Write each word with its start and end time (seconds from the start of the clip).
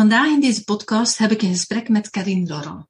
Vandaag 0.00 0.28
in 0.28 0.40
deze 0.40 0.64
podcast 0.64 1.18
heb 1.18 1.30
ik 1.30 1.42
een 1.42 1.50
gesprek 1.50 1.88
met 1.88 2.10
Karine 2.10 2.46
Laurent. 2.46 2.86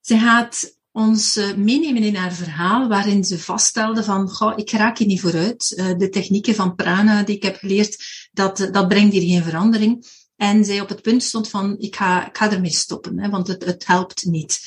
Ze 0.00 0.18
gaat 0.18 0.76
ons 0.92 1.36
eh, 1.36 1.54
meenemen 1.54 2.02
in 2.02 2.14
haar 2.14 2.32
verhaal 2.32 2.88
waarin 2.88 3.24
ze 3.24 3.38
vaststelde 3.38 4.04
van, 4.04 4.28
goh, 4.28 4.52
ik 4.58 4.70
raak 4.70 4.98
hier 4.98 5.06
niet 5.06 5.20
vooruit. 5.20 5.74
Eh, 5.76 5.98
de 5.98 6.08
technieken 6.08 6.54
van 6.54 6.74
prana 6.74 7.22
die 7.22 7.36
ik 7.36 7.42
heb 7.42 7.56
geleerd, 7.56 8.04
dat, 8.32 8.68
dat 8.72 8.88
brengt 8.88 9.12
hier 9.12 9.22
geen 9.22 9.42
verandering. 9.42 10.06
En 10.36 10.64
zij 10.64 10.80
op 10.80 10.88
het 10.88 11.02
punt 11.02 11.22
stond 11.22 11.48
van, 11.48 11.78
ik 11.78 11.96
ga, 11.96 12.26
ik 12.26 12.36
ermee 12.36 12.70
stoppen, 12.70 13.18
hè, 13.18 13.30
want 13.30 13.46
het, 13.46 13.64
het 13.64 13.86
helpt 13.86 14.24
niet. 14.24 14.60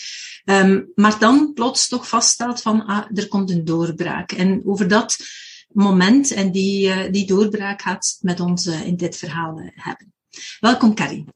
Um, 0.45 0.91
maar 0.95 1.19
dan 1.19 1.53
plots 1.53 1.87
toch 1.87 2.07
vaststelt 2.07 2.61
van, 2.61 2.85
ah, 2.85 3.05
er 3.13 3.27
komt 3.27 3.51
een 3.51 3.65
doorbraak. 3.65 4.31
En 4.31 4.61
over 4.65 4.87
dat 4.87 5.17
moment 5.67 6.31
en 6.31 6.51
die, 6.51 7.09
die 7.09 7.25
doorbraak 7.25 7.81
gaat 7.81 8.17
met 8.21 8.39
ons 8.39 8.65
in 8.65 8.95
dit 8.95 9.17
verhaal 9.17 9.61
hebben. 9.73 10.13
Welkom 10.59 10.93
Karin. 10.93 11.27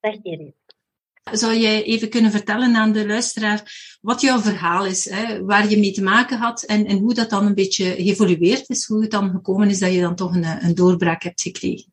Dag 0.00 0.14
Erin. 0.22 0.54
Zou 1.32 1.56
jij 1.56 1.82
even 1.82 2.08
kunnen 2.08 2.30
vertellen 2.30 2.74
aan 2.76 2.92
de 2.92 3.06
luisteraar 3.06 3.98
wat 4.00 4.20
jouw 4.20 4.38
verhaal 4.38 4.86
is, 4.86 5.10
hè, 5.10 5.44
waar 5.44 5.70
je 5.70 5.78
mee 5.78 5.92
te 5.92 6.02
maken 6.02 6.38
had 6.38 6.62
en, 6.62 6.86
en 6.86 6.98
hoe 6.98 7.14
dat 7.14 7.30
dan 7.30 7.46
een 7.46 7.54
beetje 7.54 7.84
geëvolueerd 7.84 8.68
is, 8.68 8.86
hoe 8.86 9.02
het 9.02 9.10
dan 9.10 9.30
gekomen 9.30 9.68
is 9.68 9.78
dat 9.78 9.92
je 9.92 10.00
dan 10.00 10.14
toch 10.14 10.34
een, 10.34 10.64
een 10.64 10.74
doorbraak 10.74 11.22
hebt 11.22 11.42
gekregen? 11.42 11.92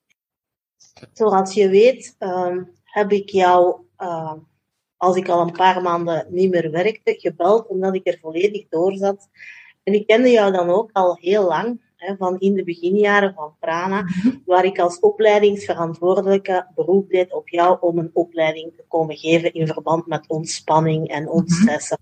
Zoals 1.14 1.54
je 1.54 1.70
weet 1.70 2.16
um, 2.20 2.72
heb 2.84 3.12
ik 3.12 3.30
jou, 3.30 3.76
uh, 3.98 4.34
als 4.98 5.16
ik 5.16 5.30
al 5.30 5.42
een 5.42 5.52
paar 5.52 5.82
maanden 5.82 6.28
niet 6.30 6.50
meer 6.50 6.72
werkte, 6.72 7.16
gebeld 7.18 7.68
omdat 7.68 7.96
ik 7.96 8.08
er 8.08 8.18
volledig 8.22 8.68
door 8.70 8.96
zat. 8.96 9.30
En 9.84 9.94
ik 9.94 10.08
kende 10.08 10.30
jou 10.30 10.52
dan 10.52 10.70
ook 10.70 10.90
al 10.92 11.18
heel 11.20 11.48
lang 11.48 11.82
van 12.18 12.40
in 12.40 12.54
de 12.54 12.64
beginjaren 12.64 13.34
van 13.34 13.56
Prana, 13.60 14.06
waar 14.46 14.66
ik 14.66 14.80
als 14.80 15.00
opleidingsverantwoordelijke 15.00 16.68
beroep 16.76 17.10
deed 17.10 17.34
op 17.34 17.50
jou 17.50 17.78
om 17.82 17.98
een 17.98 18.12
opleiding 18.14 18.74
te 18.76 18.84
komen 18.88 19.18
geven 19.18 19.54
in 19.54 19.68
verband 19.68 20.08
met 20.08 20.28
ontspanning 20.28 21.08
en 21.08 21.24
mhm. 21.24 21.32
ontstressen. 21.32 21.98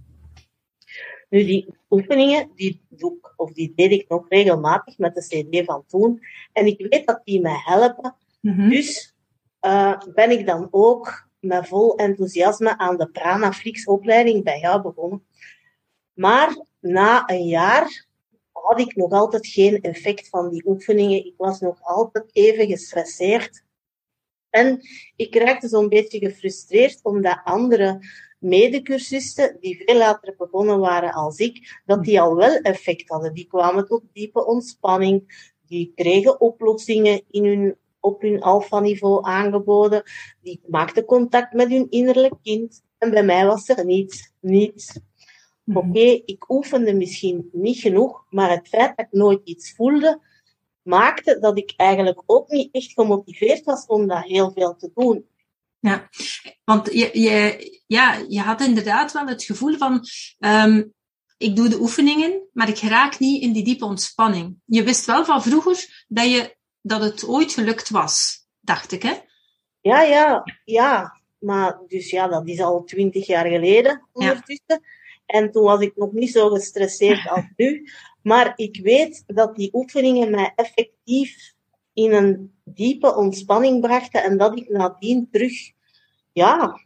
Nu, 1.29 1.45
die 1.45 1.73
oefeningen, 1.89 2.51
die 2.55 2.81
doe 2.89 3.13
ik, 3.13 3.33
of 3.35 3.51
die 3.51 3.73
deed 3.75 3.91
ik 3.91 4.09
nog 4.09 4.25
regelmatig 4.29 4.97
met 4.97 5.15
de 5.15 5.27
CD 5.27 5.65
van 5.65 5.83
toen. 5.87 6.21
En 6.53 6.65
ik 6.65 6.87
weet 6.89 7.05
dat 7.05 7.21
die 7.23 7.41
mij 7.41 7.61
helpen. 7.63 8.15
Mhm. 8.41 8.69
Dus 8.69 9.15
uh, 9.61 9.97
ben 10.13 10.31
ik 10.31 10.45
dan 10.45 10.67
ook 10.71 11.29
met 11.39 11.67
vol 11.67 11.95
enthousiasme 11.95 12.77
aan 12.77 12.97
de 12.97 13.09
Prana 13.09 13.53
Flix 13.53 13.85
opleiding 13.85 14.43
bij 14.43 14.59
jou 14.59 14.81
begonnen. 14.81 15.25
Maar 16.13 16.65
na 16.79 17.29
een 17.29 17.47
jaar 17.47 18.05
had 18.61 18.79
ik 18.79 18.95
nog 18.95 19.11
altijd 19.11 19.47
geen 19.47 19.81
effect 19.81 20.29
van 20.29 20.49
die 20.49 20.67
oefeningen. 20.67 21.25
Ik 21.25 21.33
was 21.37 21.59
nog 21.59 21.81
altijd 21.81 22.25
even 22.31 22.67
gestresseerd. 22.67 23.63
En 24.49 24.79
ik 25.15 25.35
raakte 25.35 25.67
zo'n 25.67 25.89
beetje 25.89 26.19
gefrustreerd 26.19 26.99
omdat 27.03 27.41
andere 27.43 27.99
medecursisten, 28.39 29.57
die 29.59 29.83
veel 29.85 29.97
later 29.97 30.35
begonnen 30.37 30.79
waren 30.79 31.11
als 31.11 31.37
ik, 31.37 31.81
dat 31.85 32.03
die 32.03 32.21
al 32.21 32.35
wel 32.35 32.57
effect 32.57 33.09
hadden. 33.09 33.33
Die 33.33 33.47
kwamen 33.47 33.85
tot 33.85 34.03
diepe 34.13 34.45
ontspanning, 34.45 35.47
die 35.65 35.91
kregen 35.95 36.41
oplossingen 36.41 37.23
in 37.29 37.45
hun, 37.45 37.77
op 37.99 38.21
hun 38.21 38.41
alfa-niveau 38.41 39.23
aangeboden, 39.25 40.03
die 40.41 40.61
maakten 40.67 41.05
contact 41.05 41.53
met 41.53 41.69
hun 41.69 41.89
innerlijk 41.89 42.35
kind. 42.43 42.81
En 42.97 43.11
bij 43.11 43.23
mij 43.23 43.45
was 43.45 43.69
er 43.69 43.85
niets, 43.85 44.33
niets. 44.39 44.99
Mhm. 45.71 45.89
Oké, 45.89 46.21
ik 46.25 46.49
oefende 46.49 46.93
misschien 46.93 47.49
niet 47.51 47.79
genoeg, 47.79 48.25
maar 48.29 48.49
het 48.49 48.67
feit 48.67 48.97
dat 48.97 49.05
ik 49.05 49.11
nooit 49.11 49.41
iets 49.43 49.73
voelde, 49.75 50.19
maakte 50.81 51.39
dat 51.39 51.57
ik 51.57 51.73
eigenlijk 51.75 52.23
ook 52.25 52.49
niet 52.49 52.69
echt 52.71 52.91
gemotiveerd 52.91 53.63
was 53.63 53.85
om 53.85 54.07
dat 54.07 54.23
heel 54.23 54.51
veel 54.51 54.75
te 54.75 54.91
doen. 54.93 55.25
Ja, 55.79 56.09
want 56.63 56.93
je, 56.93 57.19
je, 57.19 57.81
ja, 57.87 58.25
je 58.27 58.39
had 58.39 58.61
inderdaad 58.61 59.11
wel 59.11 59.27
het 59.27 59.43
gevoel 59.43 59.77
van, 59.77 60.05
um, 60.39 60.93
ik 61.37 61.55
doe 61.55 61.69
de 61.69 61.79
oefeningen, 61.79 62.47
maar 62.53 62.69
ik 62.69 62.79
raak 62.79 63.19
niet 63.19 63.41
in 63.41 63.51
die 63.51 63.63
diepe 63.63 63.85
ontspanning. 63.85 64.55
Je 64.65 64.83
wist 64.83 65.05
wel 65.05 65.25
van 65.25 65.41
vroeger 65.41 66.05
dat, 66.07 66.31
je, 66.31 66.55
dat 66.81 67.01
het 67.01 67.27
ooit 67.27 67.53
gelukt 67.53 67.89
was, 67.89 68.47
dacht 68.59 68.91
ik, 68.91 69.03
hè? 69.03 69.13
Ja, 69.81 70.01
ja, 70.01 70.43
ja. 70.63 71.19
Maar 71.39 71.79
dus 71.87 72.09
ja, 72.09 72.27
dat 72.27 72.47
is 72.47 72.59
al 72.59 72.83
twintig 72.83 73.27
jaar 73.27 73.45
geleden 73.45 74.07
ondertussen. 74.11 74.63
Ja. 74.65 74.79
En 75.31 75.51
toen 75.51 75.63
was 75.63 75.81
ik 75.81 75.95
nog 75.95 76.11
niet 76.11 76.31
zo 76.31 76.49
gestresseerd 76.49 77.29
als 77.29 77.45
nu. 77.55 77.89
Maar 78.21 78.53
ik 78.55 78.79
weet 78.83 79.23
dat 79.27 79.55
die 79.55 79.73
oefeningen 79.73 80.31
mij 80.31 80.53
effectief 80.55 81.53
in 81.93 82.13
een 82.13 82.59
diepe 82.63 83.15
ontspanning 83.15 83.81
brachten 83.81 84.23
en 84.23 84.37
dat 84.37 84.57
ik 84.57 84.69
nadien 84.69 85.29
terug, 85.31 85.71
ja, 86.31 86.79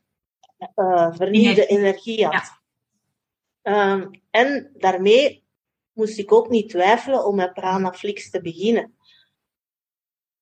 uh, 0.75 1.13
vernieuwde 1.16 1.66
energie 1.66 2.25
had. 2.25 2.59
Ja. 3.61 3.94
Um, 3.94 4.22
en 4.29 4.72
daarmee 4.73 5.44
moest 5.94 6.17
ik 6.17 6.31
ook 6.31 6.50
niet 6.50 6.69
twijfelen 6.69 7.25
om 7.25 7.35
met 7.35 7.53
Pranaflix 7.53 8.29
te 8.29 8.41
beginnen. 8.41 8.95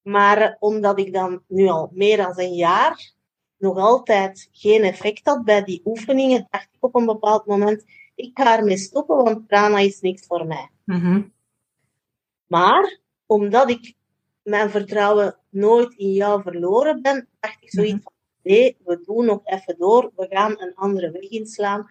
Maar 0.02 0.58
omdat 0.60 1.00
ik 1.00 1.14
dan 1.14 1.44
nu 1.48 1.68
al 1.68 1.90
meer 1.94 2.18
dan 2.18 2.40
een 2.40 2.54
jaar 2.54 3.14
nog 3.64 3.78
altijd 3.78 4.50
geen 4.52 4.84
effect 4.84 5.26
had 5.26 5.44
bij 5.44 5.64
die 5.64 5.82
oefeningen, 5.86 6.48
dacht 6.50 6.70
ik 6.72 6.84
op 6.84 6.96
een 6.96 7.06
bepaald 7.06 7.46
moment, 7.46 7.84
ik 8.16 8.32
ga 8.34 8.58
ermee 8.58 8.78
stoppen, 8.78 9.16
want 9.16 9.48
prana 9.48 9.80
is 9.80 10.02
niks 10.02 10.26
voor 10.26 10.48
mij. 10.48 10.70
Mm 10.86 11.32
Maar, 12.48 13.00
omdat 13.26 13.70
ik 13.70 13.94
mijn 14.42 14.70
vertrouwen 14.70 15.38
nooit 15.50 15.94
in 15.94 16.12
jou 16.12 16.42
verloren 16.42 17.02
ben, 17.02 17.28
dacht 17.40 17.58
ik 17.64 17.70
zoiets 17.72 17.94
mm 17.94 18.02
van, 18.02 18.14
nee, 18.42 18.78
we 18.84 19.02
doen 19.06 19.26
nog 19.26 19.42
even 19.44 19.76
door, 19.78 20.12
we 20.16 20.28
gaan 20.30 20.62
een 20.62 20.76
andere 20.76 21.12
weg 21.12 21.30
inslaan. 21.30 21.88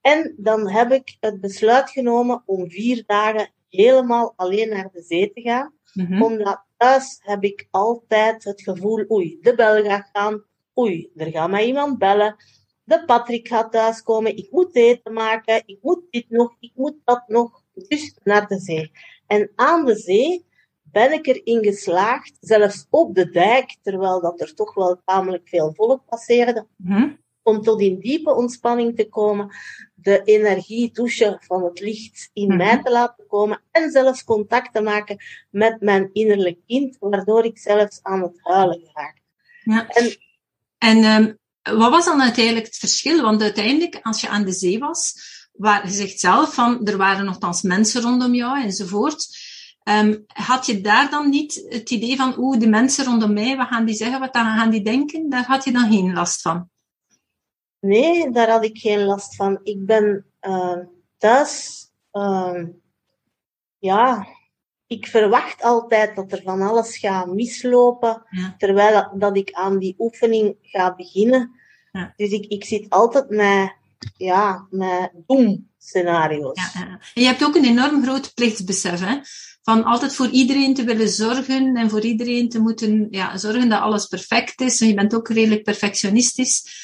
En 0.00 0.34
dan 0.36 0.68
heb 0.68 0.92
ik 0.92 1.16
het 1.20 1.40
besluit 1.40 1.90
genomen 1.90 2.42
om 2.46 2.70
vier 2.70 3.02
dagen 3.06 3.50
helemaal 3.68 4.32
alleen 4.36 4.68
naar 4.68 4.90
de 4.92 5.02
zee 5.02 5.32
te 5.32 5.40
gaan. 5.40 5.74
Mm 5.92 6.22
Omdat 6.22 6.64
thuis 6.76 7.20
heb 7.22 7.42
ik 7.42 7.68
altijd 7.70 8.44
het 8.44 8.62
gevoel, 8.62 9.10
oei, 9.10 9.38
de 9.40 9.54
bel 9.54 9.82
gaat 9.82 10.08
gaan, 10.12 10.44
oei, 10.78 11.10
er 11.16 11.30
gaat 11.30 11.50
mij 11.50 11.66
iemand 11.66 11.98
bellen, 11.98 12.36
de 12.84 13.04
Patrick 13.04 13.48
gaat 13.48 13.72
thuiskomen, 13.72 14.36
ik 14.36 14.50
moet 14.50 14.76
eten 14.76 15.12
maken, 15.12 15.62
ik 15.66 15.78
moet 15.82 16.02
dit 16.10 16.30
nog, 16.30 16.56
ik 16.60 16.72
moet 16.74 16.96
dat 17.04 17.22
nog. 17.26 17.62
Dus 17.72 18.18
naar 18.22 18.46
de 18.46 18.58
zee. 18.58 18.90
En 19.26 19.50
aan 19.54 19.84
de 19.84 19.96
zee 19.96 20.46
ben 20.82 21.12
ik 21.12 21.26
erin 21.26 21.64
geslaagd, 21.64 22.36
zelfs 22.40 22.86
op 22.90 23.14
de 23.14 23.30
dijk, 23.30 23.76
terwijl 23.82 24.20
dat 24.20 24.40
er 24.40 24.54
toch 24.54 24.74
wel 24.74 25.00
tamelijk 25.04 25.48
veel 25.48 25.72
volk 25.74 26.04
passeerde, 26.04 26.66
hm? 26.84 27.10
om 27.42 27.62
tot 27.62 27.80
in 27.80 27.98
diepe 27.98 28.34
ontspanning 28.34 28.96
te 28.96 29.08
komen, 29.08 29.54
de 29.94 30.22
energie 30.24 30.92
douche 30.92 31.36
van 31.40 31.64
het 31.64 31.80
licht 31.80 32.30
in 32.32 32.50
hm. 32.50 32.56
mij 32.56 32.82
te 32.82 32.90
laten 32.90 33.26
komen 33.26 33.62
en 33.70 33.90
zelfs 33.90 34.24
contact 34.24 34.72
te 34.72 34.80
maken 34.80 35.16
met 35.50 35.80
mijn 35.80 36.10
innerlijk 36.12 36.58
kind, 36.66 36.96
waardoor 37.00 37.44
ik 37.44 37.58
zelfs 37.58 37.98
aan 38.02 38.22
het 38.22 38.38
huilen 38.42 38.90
raak. 38.92 39.20
Ja. 39.62 39.88
En, 39.88 40.16
en 40.82 41.04
um, 41.04 41.38
wat 41.78 41.90
was 41.90 42.04
dan 42.04 42.22
uiteindelijk 42.22 42.66
het 42.66 42.76
verschil? 42.76 43.22
Want 43.22 43.42
uiteindelijk, 43.42 43.98
als 44.02 44.20
je 44.20 44.28
aan 44.28 44.44
de 44.44 44.52
zee 44.52 44.78
was, 44.78 45.14
waar 45.52 45.86
je 45.86 45.92
zegt 45.92 46.20
zelf 46.20 46.54
van, 46.54 46.86
er 46.86 46.96
waren 46.96 47.24
nogthans 47.24 47.62
mensen 47.62 48.02
rondom 48.02 48.34
jou 48.34 48.62
enzovoort. 48.62 49.26
Um, 49.84 50.24
had 50.26 50.66
je 50.66 50.80
daar 50.80 51.10
dan 51.10 51.28
niet 51.28 51.66
het 51.68 51.90
idee 51.90 52.16
van, 52.16 52.38
oeh, 52.38 52.58
de 52.58 52.68
mensen 52.68 53.04
rondom 53.04 53.32
mij, 53.32 53.56
wat 53.56 53.68
gaan 53.68 53.84
die 53.84 53.94
zeggen, 53.94 54.20
wat 54.20 54.36
gaan 54.36 54.70
die 54.70 54.82
denken? 54.82 55.30
Daar 55.30 55.44
had 55.44 55.64
je 55.64 55.72
dan 55.72 55.92
geen 55.92 56.12
last 56.12 56.40
van? 56.40 56.70
Nee, 57.80 58.30
daar 58.30 58.50
had 58.50 58.64
ik 58.64 58.78
geen 58.78 59.04
last 59.04 59.36
van. 59.36 59.60
Ik 59.62 59.86
ben 59.86 60.26
uh, 60.40 60.78
thuis, 61.18 61.86
ja, 63.78 64.26
ik 64.92 65.06
verwacht 65.06 65.62
altijd 65.62 66.16
dat 66.16 66.32
er 66.32 66.42
van 66.44 66.62
alles 66.62 66.98
gaat 66.98 67.26
mislopen, 67.26 68.22
terwijl 68.58 68.92
dat, 68.92 69.10
dat, 69.20 69.36
ik 69.36 69.52
aan 69.52 69.78
die 69.78 69.94
oefening 69.98 70.56
ga 70.62 70.94
beginnen. 70.94 71.50
Ja. 71.92 72.12
Dus 72.16 72.30
ik, 72.30 72.46
ik 72.46 72.64
zit 72.64 72.90
altijd 72.90 73.30
met, 73.30 73.74
ja, 74.16 74.66
met 74.70 75.10
doem-scenario's. 75.26 76.60
Ja, 76.74 76.98
je 77.14 77.24
hebt 77.24 77.44
ook 77.44 77.54
een 77.54 77.64
enorm 77.64 78.02
groot 78.02 78.34
plichtsbesef, 78.34 79.00
hè? 79.00 79.16
Van 79.62 79.84
altijd 79.84 80.14
voor 80.14 80.28
iedereen 80.28 80.74
te 80.74 80.84
willen 80.84 81.08
zorgen 81.08 81.76
en 81.76 81.90
voor 81.90 82.00
iedereen 82.00 82.48
te 82.48 82.60
moeten 82.60 83.06
ja, 83.10 83.36
zorgen 83.36 83.68
dat 83.68 83.80
alles 83.80 84.06
perfect 84.06 84.60
is. 84.60 84.80
En 84.80 84.88
je 84.88 84.94
bent 84.94 85.14
ook 85.14 85.28
redelijk 85.28 85.62
perfectionistisch. 85.62 86.80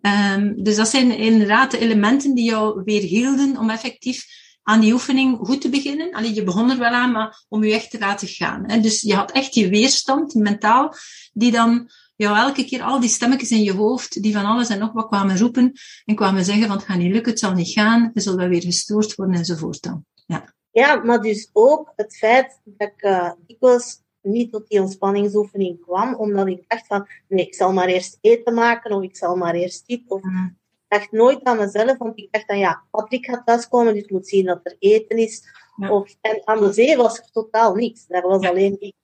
Um, 0.00 0.62
dus 0.62 0.76
dat 0.76 0.88
zijn 0.88 1.10
inderdaad 1.18 1.70
de 1.70 1.78
elementen 1.78 2.34
die 2.34 2.44
jou 2.44 2.82
weer 2.84 3.02
hielden 3.02 3.58
om 3.58 3.70
effectief 3.70 4.26
aan 4.68 4.80
die 4.80 4.92
oefening 4.92 5.38
goed 5.38 5.60
te 5.60 5.68
beginnen. 5.68 6.12
Allee, 6.12 6.34
je 6.34 6.44
begon 6.44 6.70
er 6.70 6.78
wel 6.78 6.90
aan, 6.90 7.12
maar 7.12 7.44
om 7.48 7.64
je 7.64 7.72
echt 7.72 7.90
te 7.90 7.98
laten 7.98 8.28
gaan. 8.28 8.64
Hè. 8.66 8.80
Dus 8.80 9.00
je 9.00 9.14
had 9.14 9.30
echt 9.30 9.52
die 9.52 9.68
weerstand, 9.68 10.34
mentaal, 10.34 10.94
die 11.32 11.50
dan 11.50 11.90
jou 12.16 12.36
elke 12.36 12.64
keer 12.64 12.82
al 12.82 13.00
die 13.00 13.08
stemmetjes 13.08 13.50
in 13.50 13.62
je 13.62 13.72
hoofd, 13.72 14.22
die 14.22 14.32
van 14.32 14.44
alles 14.44 14.68
en 14.68 14.78
nog 14.78 14.92
wat 14.92 15.06
kwamen 15.06 15.38
roepen 15.38 15.72
en 16.04 16.14
kwamen 16.14 16.44
zeggen 16.44 16.66
van 16.66 16.76
het 16.76 16.84
gaat 16.84 16.98
niet 16.98 17.12
lukken, 17.12 17.30
het 17.30 17.40
zal 17.40 17.52
niet 17.52 17.68
gaan, 17.68 18.10
je 18.14 18.20
zult 18.20 18.36
wel 18.36 18.48
weer 18.48 18.62
gestoord 18.62 19.14
worden 19.14 19.36
enzovoort 19.36 19.82
dan. 19.82 20.04
Ja. 20.26 20.54
ja, 20.70 20.94
maar 20.94 21.20
dus 21.20 21.50
ook 21.52 21.92
het 21.96 22.16
feit 22.16 22.60
dat 22.64 22.88
ik 22.88 23.02
uh, 23.02 23.30
dikwijls 23.46 24.00
niet 24.22 24.52
tot 24.52 24.68
die 24.68 24.80
ontspanningsoefening 24.80 25.80
kwam, 25.80 26.14
omdat 26.14 26.46
ik 26.46 26.64
dacht 26.66 26.86
van, 26.86 27.06
nee, 27.28 27.46
ik 27.46 27.54
zal 27.54 27.72
maar 27.72 27.88
eerst 27.88 28.18
eten 28.20 28.54
maken, 28.54 28.92
of 28.92 29.02
ik 29.02 29.16
zal 29.16 29.36
maar 29.36 29.54
eerst 29.54 29.86
dit, 29.86 30.02
of 30.06 30.22
mm. 30.22 30.57
Dacht 30.88 31.12
nooit 31.12 31.44
aan 31.44 31.56
mezelf, 31.56 31.98
want 31.98 32.18
ik 32.18 32.28
dacht 32.30 32.48
dan, 32.48 32.58
ja, 32.58 32.82
Patrick 32.90 33.26
gaat 33.26 33.46
thuiskomen, 33.46 33.94
dus 33.94 34.02
ik 34.02 34.10
moet 34.10 34.28
zien 34.28 34.44
dat 34.44 34.60
er 34.62 34.76
eten 34.78 35.16
is. 35.16 35.42
Ja. 35.76 35.92
Of, 35.92 36.16
en 36.20 36.40
aan 36.44 36.60
de 36.60 36.72
zee 36.72 36.96
was 36.96 37.18
er 37.18 37.30
totaal 37.32 37.74
niks, 37.74 38.06
daar 38.06 38.22
was 38.22 38.42
ja. 38.42 38.48
alleen 38.48 38.76
ik. 38.78 38.94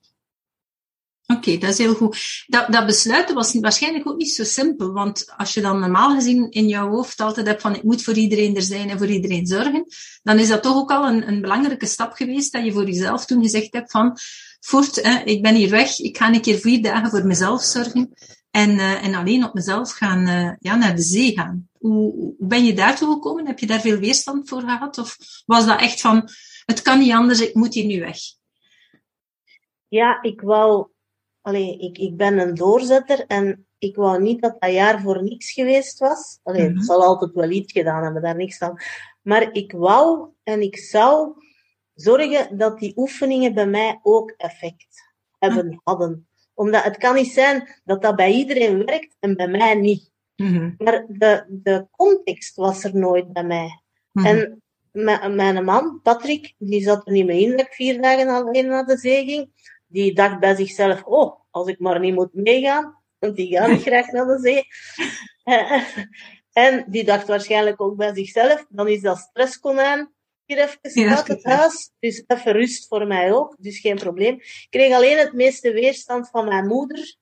Oké, 1.27 1.37
okay, 1.39 1.57
dat 1.57 1.69
is 1.69 1.77
heel 1.77 1.93
goed. 1.93 2.43
Dat, 2.47 2.71
dat 2.71 2.85
besluiten 2.85 3.35
was 3.35 3.59
waarschijnlijk 3.59 4.07
ook 4.07 4.17
niet 4.17 4.31
zo 4.31 4.43
simpel, 4.43 4.93
want 4.93 5.33
als 5.37 5.53
je 5.53 5.61
dan 5.61 5.79
normaal 5.79 6.15
gezien 6.15 6.51
in 6.51 6.67
jouw 6.67 6.89
hoofd 6.89 7.19
altijd 7.19 7.47
hebt 7.47 7.61
van 7.61 7.75
ik 7.75 7.83
moet 7.83 8.03
voor 8.03 8.13
iedereen 8.13 8.55
er 8.55 8.61
zijn 8.61 8.89
en 8.89 8.97
voor 8.97 9.07
iedereen 9.07 9.47
zorgen, 9.47 9.85
dan 10.23 10.39
is 10.39 10.47
dat 10.47 10.63
toch 10.63 10.75
ook 10.75 10.91
al 10.91 11.07
een, 11.07 11.27
een 11.27 11.41
belangrijke 11.41 11.85
stap 11.85 12.13
geweest 12.13 12.51
dat 12.51 12.65
je 12.65 12.71
voor 12.71 12.85
jezelf 12.85 13.25
toen 13.25 13.41
gezegd 13.41 13.73
hebt 13.73 13.91
van 13.91 14.17
voort, 14.59 14.95
hè, 15.03 15.23
ik 15.23 15.41
ben 15.41 15.55
hier 15.55 15.69
weg, 15.69 15.99
ik 15.99 16.17
ga 16.17 16.33
een 16.33 16.41
keer 16.41 16.59
vier 16.59 16.81
dagen 16.81 17.09
voor 17.09 17.25
mezelf 17.25 17.63
zorgen 17.63 18.13
en, 18.55 18.69
uh, 18.69 19.05
en 19.05 19.13
alleen 19.13 19.45
op 19.45 19.53
mezelf 19.53 19.91
gaan, 19.91 20.27
uh, 20.27 20.51
ja, 20.59 20.75
naar 20.75 20.95
de 20.95 21.01
zee 21.01 21.31
gaan. 21.31 21.69
Hoe, 21.77 22.13
hoe 22.13 22.35
ben 22.39 22.65
je 22.65 22.73
daartoe 22.73 23.13
gekomen? 23.13 23.47
Heb 23.47 23.59
je 23.59 23.67
daar 23.67 23.79
veel 23.81 23.97
weerstand 23.97 24.49
voor 24.49 24.61
gehad? 24.61 24.97
Of 24.97 25.17
was 25.45 25.65
dat 25.65 25.79
echt 25.79 26.01
van, 26.01 26.29
het 26.65 26.81
kan 26.81 26.99
niet 26.99 27.11
anders, 27.11 27.41
ik 27.41 27.53
moet 27.53 27.73
hier 27.73 27.85
nu 27.85 27.99
weg? 27.99 28.17
Ja, 29.87 30.21
ik 30.21 30.41
wou 30.41 30.87
Allee, 31.41 31.77
ik, 31.77 31.97
ik 31.97 32.17
ben 32.17 32.39
een 32.39 32.55
doorzetter 32.55 33.25
en 33.25 33.67
ik 33.77 33.95
wou 33.95 34.21
niet 34.21 34.41
dat 34.41 34.55
dat 34.59 34.71
jaar 34.71 35.01
voor 35.01 35.23
niks 35.23 35.51
geweest 35.51 35.99
was. 35.99 36.39
Allee, 36.43 36.61
mm 36.61 36.67
-hmm. 36.67 36.75
Het 36.75 36.85
zal 36.85 37.03
altijd 37.03 37.33
wel 37.33 37.49
iets 37.49 37.71
gedaan 37.71 38.03
hebben, 38.03 38.21
daar 38.21 38.35
niks 38.35 38.57
van. 38.57 38.79
Maar 39.21 39.53
ik 39.53 39.71
wou 39.71 40.29
en 40.43 40.61
ik 40.61 40.77
zou 40.77 41.33
zorgen 41.93 42.57
dat 42.57 42.79
die 42.79 42.93
oefeningen 42.95 43.53
bij 43.53 43.67
mij 43.67 43.99
ook 44.03 44.33
effect 44.37 45.13
hebben, 45.39 45.65
mm. 45.65 45.81
hadden. 45.83 46.27
Omdat 46.55 46.83
het 46.83 46.97
kan 46.97 47.15
niet 47.15 47.31
zijn 47.31 47.81
dat 47.83 48.01
dat 48.01 48.15
bij 48.15 48.31
iedereen 48.31 48.85
werkt 48.85 49.15
en 49.19 49.35
bij 49.35 49.47
mij 49.47 49.75
niet. 49.75 50.11
Mm 50.35 50.47
-hmm. 50.47 50.75
Maar 50.77 51.05
de, 51.07 51.45
de 51.49 51.87
context 51.91 52.55
was 52.55 52.83
er 52.83 52.95
nooit 52.95 53.33
bij 53.33 53.43
mij. 53.43 53.81
-hmm. 54.11 54.25
En 54.25 55.35
mijn 55.35 55.63
man, 55.63 55.99
Patrick, 56.03 56.53
die 56.57 56.81
zat 56.81 57.07
er 57.07 57.13
niet 57.13 57.25
mee 57.25 57.41
in 57.41 57.51
dat 57.51 57.59
ik 57.59 57.73
vier 57.73 58.01
dagen 58.01 58.27
alleen 58.27 58.67
naar 58.67 58.85
de 58.85 58.97
zee 58.97 59.25
ging 59.25 59.49
die 59.87 60.13
dacht 60.13 60.39
bij 60.39 60.55
zichzelf, 60.55 61.03
oh, 61.03 61.39
als 61.51 61.67
ik 61.67 61.79
maar 61.79 61.99
niet 61.99 62.13
moet 62.13 62.33
meegaan, 62.33 63.03
want 63.19 63.35
die 63.35 63.57
gaat 63.57 63.69
niet 63.69 63.81
graag 63.89 64.11
naar 64.11 64.25
de 64.25 64.39
zee. 64.39 64.67
en 66.51 66.85
die 66.87 67.03
dacht 67.03 67.27
waarschijnlijk 67.27 67.81
ook 67.81 67.95
bij 67.95 68.13
zichzelf, 68.13 68.65
dan 68.69 68.87
is 68.87 69.01
dat 69.01 69.17
stresskonijn 69.17 70.13
hier 70.45 70.57
even 70.57 71.09
uit 71.09 71.27
het 71.27 71.43
huis. 71.43 71.91
Dus 71.99 72.23
even 72.27 72.51
rust 72.51 72.87
voor 72.87 73.07
mij 73.07 73.33
ook, 73.33 73.55
dus 73.59 73.79
geen 73.79 73.95
probleem. 73.95 74.35
Ik 74.35 74.67
kreeg 74.69 74.93
alleen 74.93 75.17
het 75.17 75.33
meeste 75.33 75.71
weerstand 75.71 76.29
van 76.29 76.45
mijn 76.45 76.67
moeder. 76.67 77.15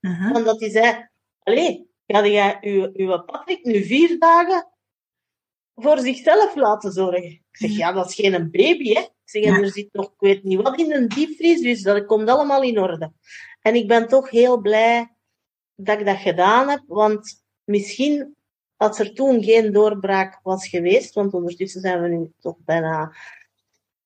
Uh-huh. 0.00 0.36
Omdat 0.36 0.58
die 0.58 0.70
zei, 0.70 1.08
allee, 1.38 1.88
ga 2.06 2.26
jij 2.26 2.58
uw, 2.60 2.90
uw 2.92 3.22
Patrick 3.24 3.64
nu 3.64 3.84
vier 3.84 4.18
dagen 4.18 4.68
voor 5.74 5.98
zichzelf 5.98 6.54
laten 6.54 6.92
zorgen? 6.92 7.30
Ik 7.30 7.42
zeg, 7.50 7.70
ja, 7.70 7.92
dat 7.92 8.08
is 8.08 8.14
geen 8.14 8.50
baby, 8.50 8.92
hè. 8.92 9.00
Ik 9.00 9.30
zeg, 9.30 9.44
ja. 9.44 9.60
er 9.60 9.70
zit 9.70 9.92
nog, 9.92 10.06
ik 10.06 10.18
weet 10.18 10.42
niet 10.42 10.62
wat 10.62 10.78
in 10.78 10.92
een 10.92 11.08
diepvries, 11.08 11.60
dus 11.60 11.82
dat 11.82 12.06
komt 12.06 12.28
allemaal 12.28 12.62
in 12.62 12.78
orde. 12.78 13.12
En 13.60 13.74
ik 13.74 13.88
ben 13.88 14.08
toch 14.08 14.30
heel 14.30 14.60
blij 14.60 15.14
dat 15.74 15.98
ik 15.98 16.06
dat 16.06 16.16
gedaan 16.16 16.68
heb, 16.68 16.82
want 16.86 17.42
misschien 17.64 18.33
als 18.76 18.98
er 18.98 19.14
toen 19.14 19.42
geen 19.42 19.72
doorbraak 19.72 20.40
was 20.42 20.68
geweest, 20.68 21.14
want 21.14 21.34
ondertussen 21.34 21.80
zijn 21.80 22.02
we 22.02 22.08
nu 22.08 22.32
toch 22.40 22.56
bijna 22.58 23.14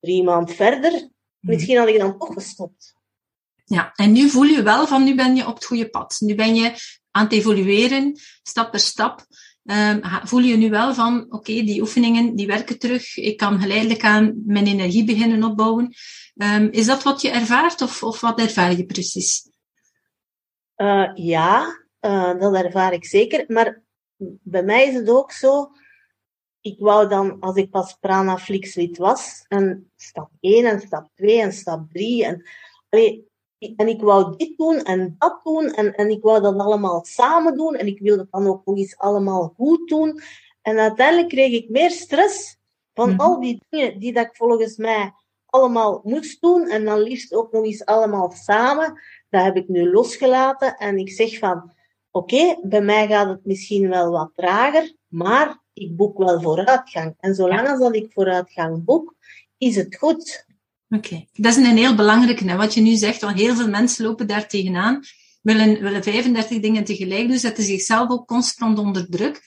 drie 0.00 0.22
maanden 0.22 0.54
verder, 0.54 0.92
mhm. 0.92 1.08
misschien 1.40 1.78
had 1.78 1.88
ik 1.88 1.98
dan 1.98 2.18
toch 2.18 2.32
gestopt. 2.32 2.96
Ja, 3.64 3.92
en 3.94 4.12
nu 4.12 4.28
voel 4.28 4.44
je 4.44 4.62
wel 4.62 4.86
van 4.86 5.04
nu 5.04 5.14
ben 5.14 5.36
je 5.36 5.46
op 5.46 5.54
het 5.54 5.64
goede 5.64 5.88
pad. 5.88 6.16
Nu 6.18 6.34
ben 6.34 6.54
je 6.54 6.72
aan 7.10 7.24
het 7.24 7.32
evolueren, 7.32 8.20
stap 8.42 8.70
per 8.70 8.80
stap. 8.80 9.26
Um, 9.64 10.00
voel 10.24 10.40
je 10.40 10.56
nu 10.56 10.70
wel 10.70 10.94
van, 10.94 11.24
oké, 11.24 11.34
okay, 11.36 11.64
die 11.64 11.80
oefeningen 11.80 12.36
die 12.36 12.46
werken 12.46 12.78
terug. 12.78 13.16
Ik 13.16 13.36
kan 13.36 13.60
geleidelijk 13.60 14.04
aan 14.04 14.42
mijn 14.46 14.66
energie 14.66 15.04
beginnen 15.04 15.44
opbouwen. 15.44 15.94
Um, 16.34 16.68
is 16.70 16.86
dat 16.86 17.02
wat 17.02 17.20
je 17.20 17.30
ervaart 17.30 17.80
of, 17.80 18.02
of 18.02 18.20
wat 18.20 18.40
ervaar 18.40 18.76
je 18.76 18.86
precies? 18.86 19.50
Uh, 20.76 21.10
ja, 21.14 21.80
uh, 22.00 22.40
dat 22.40 22.54
ervaar 22.54 22.92
ik 22.92 23.04
zeker. 23.04 23.44
Maar 23.46 23.82
bij 24.42 24.62
mij 24.62 24.86
is 24.88 24.94
het 24.94 25.10
ook 25.10 25.32
zo. 25.32 25.70
Ik 26.60 26.78
wou 26.78 27.08
dan, 27.08 27.40
als 27.40 27.56
ik 27.56 27.70
pas 27.70 27.96
Pranaflix 28.00 28.96
was, 28.96 29.44
en 29.48 29.90
stap 29.96 30.30
1 30.40 30.64
en 30.64 30.80
stap 30.80 31.08
2 31.14 31.40
en 31.40 31.52
stap 31.52 31.90
3. 31.92 32.24
En, 32.24 32.48
allee, 32.88 33.28
en 33.58 33.88
ik 33.88 34.00
wou 34.00 34.36
dit 34.36 34.56
doen 34.56 34.82
en 34.82 35.14
dat 35.18 35.40
doen 35.42 35.70
en, 35.70 35.94
en 35.94 36.10
ik 36.10 36.22
wou 36.22 36.42
dat 36.42 36.58
allemaal 36.58 37.04
samen 37.04 37.56
doen 37.56 37.74
en 37.74 37.86
ik 37.86 37.98
wilde 37.98 38.26
dan 38.30 38.46
ook 38.46 38.64
nog 38.64 38.76
eens 38.76 38.96
allemaal 38.96 39.52
goed 39.56 39.88
doen. 39.88 40.20
En 40.62 40.78
uiteindelijk 40.78 41.28
kreeg 41.28 41.52
ik 41.52 41.68
meer 41.68 41.90
stress 41.90 42.56
van 42.94 43.10
mm-hmm. 43.10 43.20
al 43.20 43.40
die 43.40 43.62
dingen 43.68 43.98
die 43.98 44.12
dat 44.12 44.26
ik 44.26 44.36
volgens 44.36 44.76
mij 44.76 45.12
allemaal 45.46 46.00
moest 46.04 46.40
doen 46.40 46.68
en 46.68 46.84
dan 46.84 47.00
liefst 47.00 47.34
ook 47.34 47.52
nog 47.52 47.64
eens 47.64 47.84
allemaal 47.84 48.30
samen. 48.30 49.00
Dat 49.30 49.44
heb 49.44 49.56
ik 49.56 49.68
nu 49.68 49.90
losgelaten 49.90 50.76
en 50.76 50.98
ik 50.98 51.10
zeg 51.10 51.38
van, 51.38 51.72
oké, 52.10 52.34
okay, 52.34 52.58
bij 52.62 52.80
mij 52.80 53.06
gaat 53.06 53.28
het 53.28 53.44
misschien 53.44 53.88
wel 53.88 54.10
wat 54.10 54.30
trager, 54.34 54.94
maar 55.06 55.62
ik 55.72 55.96
boek 55.96 56.18
wel 56.18 56.40
vooruitgang. 56.40 57.14
En 57.20 57.34
zolang 57.34 57.68
als 57.68 57.78
dat 57.78 57.94
ik 57.94 58.12
vooruitgang 58.12 58.84
boek, 58.84 59.14
is 59.58 59.76
het 59.76 59.96
goed. 59.96 60.46
Oké, 60.88 61.06
okay. 61.06 61.28
dat 61.32 61.56
is 61.56 61.56
een 61.56 61.76
heel 61.76 61.94
belangrijke. 61.94 62.44
Hè? 62.44 62.56
Wat 62.56 62.74
je 62.74 62.80
nu 62.80 62.94
zegt, 62.94 63.20
want 63.20 63.38
heel 63.38 63.54
veel 63.54 63.68
mensen 63.68 64.04
lopen 64.04 64.26
daar 64.26 64.48
tegenaan, 64.48 65.00
willen, 65.42 65.82
willen 65.82 66.02
35 66.02 66.60
dingen 66.60 66.84
tegelijk 66.84 67.28
doen, 67.28 67.38
zetten 67.38 67.64
zichzelf 67.64 68.10
ook 68.10 68.26
constant 68.26 68.78
onder 68.78 69.08
druk. 69.10 69.42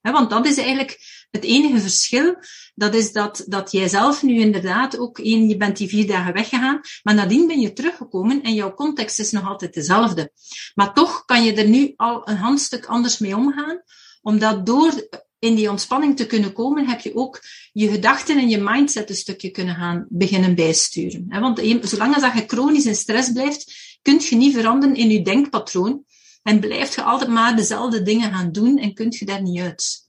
Hè? 0.00 0.12
Want 0.12 0.30
dat 0.30 0.46
is 0.46 0.56
eigenlijk 0.56 0.98
het 1.34 1.44
enige 1.44 1.80
verschil. 1.80 2.36
Dat 2.74 2.94
is 2.94 3.12
dat, 3.12 3.44
dat 3.46 3.72
jij 3.72 3.88
zelf 3.88 4.22
nu 4.22 4.40
inderdaad 4.40 4.98
ook 4.98 5.18
één, 5.18 5.48
je 5.48 5.56
bent 5.56 5.76
die 5.76 5.88
vier 5.88 6.06
dagen 6.06 6.32
weggegaan, 6.32 6.80
maar 7.02 7.14
nadien 7.14 7.46
ben 7.46 7.60
je 7.60 7.72
teruggekomen 7.72 8.42
en 8.42 8.54
jouw 8.54 8.74
context 8.74 9.18
is 9.18 9.30
nog 9.30 9.48
altijd 9.48 9.74
dezelfde. 9.74 10.32
Maar 10.74 10.94
toch 10.94 11.24
kan 11.24 11.44
je 11.44 11.52
er 11.52 11.68
nu 11.68 11.92
al 11.96 12.28
een 12.28 12.36
handstuk 12.36 12.86
anders 12.86 13.18
mee 13.18 13.36
omgaan, 13.36 13.82
omdat 14.22 14.66
door 14.66 15.08
in 15.38 15.54
die 15.54 15.70
ontspanning 15.70 16.16
te 16.16 16.26
kunnen 16.26 16.52
komen, 16.52 16.88
heb 16.88 17.00
je 17.00 17.14
ook 17.14 17.40
je 17.72 17.88
gedachten 17.88 18.38
en 18.38 18.48
je 18.48 18.58
mindset 18.58 19.10
een 19.10 19.16
stukje 19.16 19.50
kunnen 19.50 19.74
gaan 19.74 20.06
beginnen 20.08 20.54
bijsturen. 20.54 21.26
Want 21.28 21.60
zolang 21.82 22.14
als 22.14 22.34
je 22.34 22.44
chronisch 22.46 22.86
in 22.86 22.94
stress 22.94 23.32
blijft, 23.32 23.72
kun 24.02 24.20
je 24.20 24.36
niet 24.36 24.54
veranderen 24.54 24.96
in 24.96 25.10
je 25.10 25.22
denkpatroon. 25.22 26.04
En 26.42 26.60
blijft 26.60 26.94
je 26.94 27.02
altijd 27.02 27.30
maar 27.30 27.56
dezelfde 27.56 28.02
dingen 28.02 28.32
gaan 28.32 28.52
doen 28.52 28.78
en 28.78 28.94
kunt 28.94 29.16
je 29.16 29.24
daar 29.24 29.42
niet 29.42 29.60
uit. 29.60 30.03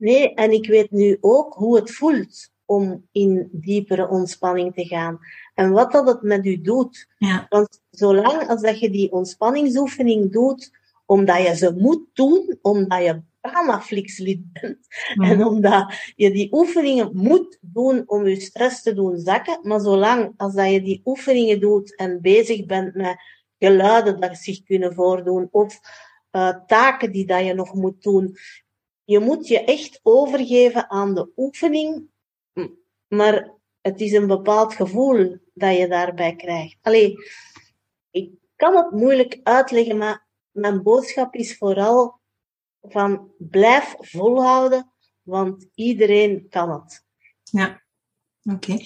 Nee, 0.00 0.34
en 0.34 0.52
ik 0.52 0.66
weet 0.66 0.90
nu 0.90 1.18
ook 1.20 1.54
hoe 1.54 1.76
het 1.76 1.90
voelt 1.90 2.50
om 2.64 3.08
in 3.12 3.48
diepere 3.52 4.08
ontspanning 4.08 4.74
te 4.74 4.84
gaan. 4.84 5.18
En 5.54 5.70
wat 5.70 5.92
dat 5.92 6.06
het 6.06 6.22
met 6.22 6.46
u 6.46 6.60
doet. 6.60 7.08
Ja. 7.18 7.46
Want 7.48 7.80
zolang 7.90 8.48
als 8.48 8.62
dat 8.62 8.80
je 8.80 8.90
die 8.90 9.12
ontspanningsoefening 9.12 10.32
doet, 10.32 10.70
omdat 11.06 11.46
je 11.46 11.56
ze 11.56 11.74
moet 11.76 12.02
doen, 12.12 12.58
omdat 12.62 13.02
je 13.02 13.22
Pramaflix-lid 13.40 14.52
bent. 14.52 14.78
Mm. 15.14 15.24
En 15.24 15.44
omdat 15.44 16.12
je 16.16 16.30
die 16.30 16.52
oefeningen 16.52 17.10
moet 17.12 17.58
doen 17.60 18.02
om 18.06 18.26
je 18.26 18.40
stress 18.40 18.82
te 18.82 18.94
doen 18.94 19.18
zakken. 19.18 19.58
Maar 19.62 19.80
zolang 19.80 20.32
als 20.36 20.54
dat 20.54 20.70
je 20.70 20.82
die 20.82 21.00
oefeningen 21.04 21.60
doet 21.60 21.96
en 21.96 22.20
bezig 22.20 22.66
bent 22.66 22.94
met 22.94 23.16
geluiden 23.58 24.20
dat 24.20 24.36
zich 24.36 24.62
kunnen 24.62 24.94
voordoen 24.94 25.48
of 25.50 25.80
uh, 26.32 26.56
taken 26.66 27.12
die 27.12 27.26
dat 27.26 27.44
je 27.44 27.54
nog 27.54 27.74
moet 27.74 28.02
doen, 28.02 28.36
je 29.10 29.18
moet 29.18 29.48
je 29.48 29.64
echt 29.64 30.00
overgeven 30.02 30.90
aan 30.90 31.14
de 31.14 31.32
oefening. 31.36 32.08
Maar 33.08 33.54
het 33.80 34.00
is 34.00 34.12
een 34.12 34.26
bepaald 34.26 34.74
gevoel 34.74 35.38
dat 35.54 35.76
je 35.76 35.88
daarbij 35.88 36.36
krijgt. 36.36 36.78
Allee, 36.82 37.14
ik 38.10 38.32
kan 38.56 38.76
het 38.76 38.90
moeilijk 38.90 39.40
uitleggen, 39.42 39.98
maar 39.98 40.26
mijn 40.50 40.82
boodschap 40.82 41.34
is 41.34 41.58
vooral 41.58 42.20
van 42.80 43.32
blijf 43.38 43.94
volhouden, 43.98 44.92
want 45.22 45.66
iedereen 45.74 46.48
kan 46.48 46.70
het. 46.70 47.04
Ja, 47.42 47.82
Oké. 48.44 48.78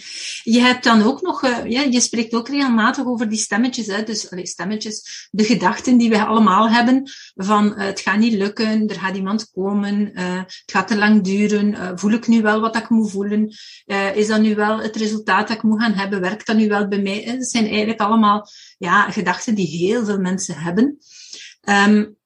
Je 0.43 0.61
hebt 0.61 0.85
dan 0.85 1.03
ook 1.03 1.23
nog, 1.23 1.45
uh, 1.45 1.67
ja, 1.67 1.83
je 1.83 2.01
spreekt 2.01 2.35
ook 2.35 2.49
regelmatig 2.49 3.07
over 3.07 3.29
die 3.29 3.39
stemmetjes, 3.39 3.87
hè? 3.87 4.03
dus 4.03 4.31
allee, 4.31 4.47
stemmetjes, 4.47 5.29
de 5.31 5.45
gedachten 5.45 5.97
die 5.97 6.11
we 6.11 6.25
allemaal 6.25 6.69
hebben 6.71 7.11
van 7.35 7.67
uh, 7.67 7.79
het 7.79 8.01
gaat 8.01 8.19
niet 8.19 8.33
lukken, 8.33 8.89
er 8.89 9.01
gaat 9.01 9.17
iemand 9.17 9.51
komen, 9.51 10.11
uh, 10.15 10.37
het 10.37 10.63
gaat 10.67 10.89
te 10.89 10.97
lang 10.97 11.23
duren, 11.23 11.99
voel 11.99 12.13
ik 12.13 12.27
nu 12.27 12.43
wel 12.43 12.61
wat 12.61 12.77
ik 12.77 12.89
moet 12.89 13.11
voelen, 13.11 13.49
is 14.15 14.27
dat 14.27 14.41
nu 14.41 14.55
wel 14.55 14.81
het 14.81 14.97
resultaat 14.97 15.49
dat 15.49 15.57
ik 15.57 15.63
moet 15.63 15.83
gaan 15.83 15.95
hebben, 15.95 16.21
werkt 16.21 16.47
dat 16.47 16.57
nu 16.57 16.69
wel 16.69 16.89
bij 16.89 17.03
mij? 17.03 17.25
Dat 17.25 17.51
zijn 17.51 17.67
eigenlijk 17.67 18.01
allemaal 18.01 18.49
ja, 18.79 19.11
gedachten 19.11 19.55
die 19.55 19.67
heel 19.67 20.05
veel 20.05 20.19
mensen 20.19 20.55
hebben. 20.55 20.99
Um, 21.69 22.17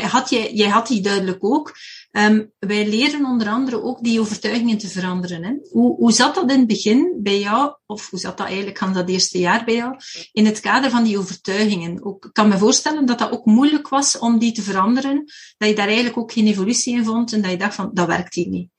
had 0.00 0.30
jij, 0.30 0.52
jij 0.52 0.68
had 0.68 0.86
die 0.86 1.02
duidelijk 1.02 1.44
ook. 1.44 1.72
Um, 2.12 2.52
wij 2.58 2.88
leren 2.88 3.24
onder 3.24 3.48
andere 3.48 3.82
ook 3.82 4.02
die 4.02 4.20
overtuigingen 4.20 4.78
te 4.78 4.88
veranderen. 4.88 5.44
Hè? 5.44 5.54
Hoe, 5.70 5.96
hoe 5.96 6.12
zat 6.12 6.34
dat 6.34 6.50
in 6.50 6.58
het 6.58 6.66
begin 6.66 7.18
bij 7.22 7.38
jou, 7.38 7.74
of 7.86 8.10
hoe 8.10 8.18
zat 8.18 8.36
dat 8.36 8.46
eigenlijk 8.46 8.82
aan 8.82 8.92
dat 8.92 9.08
eerste 9.08 9.38
jaar 9.38 9.64
bij 9.64 9.74
jou, 9.74 9.96
in 10.32 10.46
het 10.46 10.60
kader 10.60 10.90
van 10.90 11.04
die 11.04 11.18
overtuigingen? 11.18 12.04
Ook, 12.04 12.24
ik 12.24 12.32
kan 12.32 12.48
me 12.48 12.58
voorstellen 12.58 13.06
dat 13.06 13.18
dat 13.18 13.30
ook 13.30 13.44
moeilijk 13.44 13.88
was 13.88 14.18
om 14.18 14.38
die 14.38 14.52
te 14.52 14.62
veranderen, 14.62 15.24
dat 15.58 15.68
je 15.68 15.74
daar 15.74 15.86
eigenlijk 15.86 16.18
ook 16.18 16.32
geen 16.32 16.46
evolutie 16.46 16.96
in 16.96 17.04
vond 17.04 17.32
en 17.32 17.42
dat 17.42 17.50
je 17.50 17.56
dacht 17.56 17.74
van, 17.74 17.90
dat 17.92 18.06
werkt 18.06 18.34
hier 18.34 18.48
niet. 18.48 18.70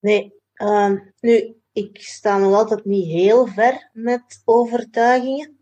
Nee, 0.00 0.32
uh, 0.54 0.92
nu, 1.20 1.54
ik 1.72 2.00
sta 2.00 2.38
nog 2.38 2.54
altijd 2.54 2.84
niet 2.84 3.06
heel 3.06 3.46
ver 3.46 3.90
met 3.92 4.42
overtuigingen. 4.44 5.58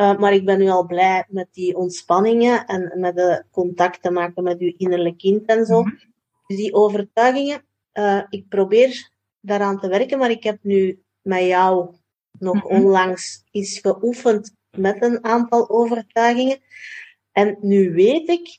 Uh, 0.00 0.18
maar 0.18 0.32
ik 0.32 0.44
ben 0.44 0.58
nu 0.58 0.68
al 0.68 0.86
blij 0.86 1.24
met 1.28 1.48
die 1.52 1.76
ontspanningen 1.76 2.66
en 2.66 3.00
met 3.00 3.16
de 3.16 3.44
contacten 3.50 4.12
maken 4.12 4.42
met 4.42 4.58
uw 4.58 4.72
innerlijk 4.76 5.18
kind 5.18 5.46
en 5.46 5.66
zo. 5.66 5.82
Mm 5.82 5.98
Dus 6.46 6.56
die 6.56 6.74
overtuigingen, 6.74 7.64
uh, 7.92 8.22
ik 8.28 8.48
probeer 8.48 9.10
daaraan 9.40 9.80
te 9.80 9.88
werken, 9.88 10.18
maar 10.18 10.30
ik 10.30 10.42
heb 10.42 10.58
nu 10.62 11.02
met 11.22 11.42
jou 11.42 11.94
nog 12.38 12.54
mm 12.54 12.60
-hmm. 12.60 12.70
onlangs 12.70 13.44
eens 13.50 13.78
geoefend 13.78 14.54
met 14.70 15.02
een 15.02 15.24
aantal 15.24 15.70
overtuigingen. 15.70 16.58
En 17.32 17.58
nu 17.60 17.92
weet 17.92 18.28
ik 18.28 18.58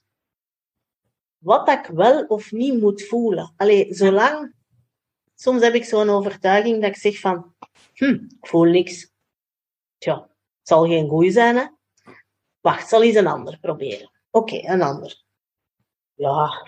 wat 1.37 1.69
ik 1.69 1.85
wel 1.85 2.25
of 2.25 2.51
niet 2.51 2.81
moet 2.81 3.03
voelen. 3.03 3.53
Allee, 3.55 3.93
zolang... 3.93 4.53
Soms 5.35 5.61
heb 5.61 5.73
ik 5.73 5.83
zo'n 5.83 6.09
overtuiging 6.09 6.81
dat 6.81 6.89
ik 6.89 6.95
zeg 6.95 7.19
van, 7.19 7.53
hm, 7.93 8.13
ik 8.13 8.47
voel 8.47 8.63
niks. 8.63 9.11
Tja, 9.97 10.28
zal 10.69 10.85
geen 10.85 11.09
goeie 11.09 11.31
zijn, 11.31 11.55
hè? 11.55 11.65
Wacht, 12.59 12.89
zal 12.89 13.03
eens 13.03 13.15
een 13.15 13.27
ander 13.27 13.59
proberen. 13.59 14.11
Oké, 14.31 14.53
okay, 14.53 14.73
een 14.73 14.81
ander. 14.81 15.23
Ja, 16.13 16.67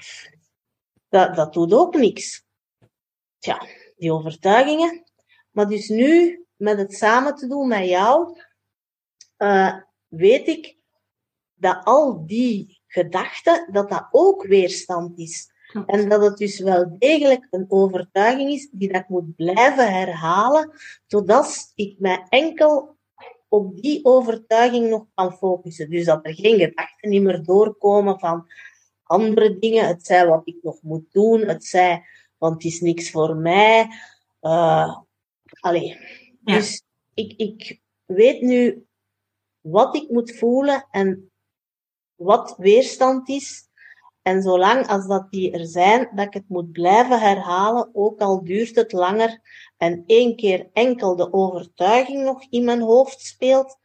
dat, 1.10 1.36
dat 1.36 1.54
doet 1.54 1.74
ook 1.74 1.96
niks. 1.96 2.46
Tja, 3.38 3.66
die 3.96 4.14
overtuigingen. 4.14 5.04
Maar 5.52 5.68
dus 5.68 5.90
nu, 5.90 6.46
met 6.56 6.78
het 6.78 6.94
samen 6.94 7.36
te 7.36 7.48
doen 7.48 7.68
met 7.68 7.88
jou, 7.88 8.40
uh, 9.38 9.78
weet 10.08 10.48
ik 10.48 10.78
dat 11.54 11.84
al 11.84 12.26
die 12.26 12.82
gedachten, 12.88 13.70
dat 13.72 13.90
dat 13.90 14.08
ook 14.12 14.44
weerstand 14.44 15.20
is. 15.20 15.50
En 15.86 16.10
dat 16.10 16.22
het 16.22 16.38
dus 16.38 16.60
wel 16.60 16.96
degelijk 16.98 17.48
een 17.50 17.66
overtuiging 17.68 18.50
is 18.50 18.70
die 18.72 18.92
dat 18.92 19.02
ik 19.02 19.10
moet 19.10 19.36
blijven 19.36 19.94
herhalen, 19.94 20.72
totdat 21.08 21.72
ik 21.76 22.00
mij 22.00 22.26
enkel 22.30 23.00
op 23.52 23.82
die 23.82 24.06
overtuiging 24.06 24.90
nog 24.90 25.06
kan 25.14 25.34
focussen. 25.34 25.90
Dus 25.90 26.06
dat 26.06 26.26
er 26.26 26.34
geen 26.34 26.60
gedachten 26.60 27.10
niet 27.10 27.22
meer 27.22 27.44
doorkomen 27.44 28.20
van 28.20 28.48
andere 29.04 29.60
dingen. 29.60 29.88
Het 29.88 30.06
zij 30.06 30.28
wat 30.28 30.42
ik 30.44 30.58
nog 30.62 30.82
moet 30.82 31.12
doen. 31.12 31.42
Het 31.42 31.66
zij, 31.66 32.04
want 32.38 32.54
het 32.54 32.64
is 32.64 32.82
niks 32.82 33.12
voor 33.12 33.36
mij. 33.36 33.88
Uh, 34.42 34.98
allee. 35.60 35.98
Ja. 36.44 36.56
Dus 36.56 36.84
ik, 37.14 37.34
ik 37.38 37.82
weet 38.06 38.42
nu 38.42 38.86
wat 39.62 39.96
ik 39.96 40.10
moet 40.10 40.38
voelen 40.38 40.88
en 40.92 41.32
wat 42.16 42.56
weerstand 42.58 43.30
is. 43.30 43.70
En 44.22 44.42
zolang 44.42 44.88
als 44.88 45.08
dat 45.08 45.32
die 45.32 45.52
er 45.52 45.66
zijn, 45.66 46.10
dat 46.16 46.26
ik 46.26 46.34
het 46.34 46.50
moet 46.50 46.72
blijven 46.72 47.20
herhalen, 47.20 47.90
ook 47.94 48.20
al 48.20 48.44
duurt 48.44 48.76
het 48.76 48.92
langer 48.92 49.40
en 49.78 50.04
één 50.08 50.36
keer 50.36 50.70
enkel 50.74 51.16
de 51.16 51.34
overtuiging 51.34 52.24
nog 52.24 52.46
in 52.50 52.64
mijn 52.64 52.82
hoofd 52.82 53.22
speelt, 53.22 53.78